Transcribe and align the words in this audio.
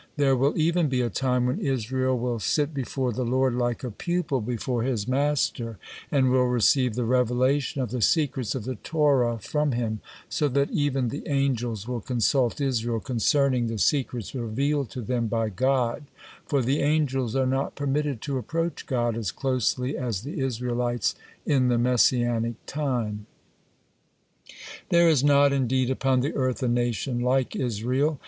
There 0.17 0.35
will 0.35 0.57
even 0.57 0.89
be 0.89 1.01
a 1.01 1.11
time 1.11 1.45
when 1.45 1.59
Israel 1.59 2.17
will 2.17 2.39
sit 2.39 2.73
before 2.73 3.11
the 3.11 3.23
Lord 3.23 3.53
like 3.53 3.83
a 3.83 3.91
pupil 3.91 4.41
before 4.41 4.81
his 4.81 5.07
master, 5.07 5.77
and 6.11 6.31
will 6.31 6.47
receive 6.47 6.95
the 6.95 7.05
revelation 7.05 7.83
of 7.83 7.91
the 7.91 8.01
secrets 8.01 8.55
of 8.55 8.63
the 8.63 8.73
Torah 8.73 9.37
from 9.37 9.73
him, 9.73 10.01
so 10.27 10.47
that 10.47 10.71
even 10.71 11.09
the 11.09 11.21
angels 11.27 11.87
will 11.87 12.01
consult 12.01 12.59
Israel 12.59 12.99
concerning 12.99 13.67
the 13.67 13.77
secrets 13.77 14.33
revealed 14.33 14.89
to 14.89 15.01
them 15.01 15.27
by 15.27 15.49
God, 15.49 16.05
for 16.47 16.63
the 16.63 16.81
angels 16.81 17.35
are 17.35 17.45
not 17.45 17.75
permitted 17.75 18.21
to 18.23 18.39
approach 18.39 18.87
God 18.87 19.15
as 19.15 19.31
closely 19.31 19.95
as 19.95 20.23
the 20.23 20.39
Israelites 20.39 21.13
in 21.45 21.67
the 21.67 21.77
Messianic 21.77 22.55
time. 22.65 23.27
"There 24.89 25.07
is 25.07 25.23
not 25.23 25.53
indeed 25.53 25.91
upon 25.91 26.21
the 26.21 26.33
earth 26.33 26.63
a 26.63 26.67
nation 26.67 27.19
like 27.19 27.55
Israel. 27.55 28.19